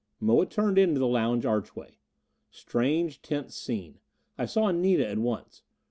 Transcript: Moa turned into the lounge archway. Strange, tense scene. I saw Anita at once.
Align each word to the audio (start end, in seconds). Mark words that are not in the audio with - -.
Moa 0.19 0.47
turned 0.47 0.79
into 0.79 0.97
the 0.99 1.07
lounge 1.07 1.45
archway. 1.45 1.99
Strange, 2.49 3.21
tense 3.21 3.55
scene. 3.55 3.99
I 4.35 4.47
saw 4.47 4.67
Anita 4.69 5.07
at 5.07 5.19
once. 5.19 5.61